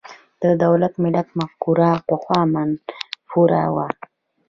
[0.43, 3.87] د دولت–ملت مفکوره پخوا منفوره وه.